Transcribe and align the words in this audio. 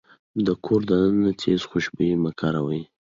د 0.45 0.47
کور 0.65 0.81
دننه 0.89 1.31
تيز 1.41 1.61
خوشبويي 1.69 2.15
مه 2.23 2.31
کاروئ. 2.39 2.83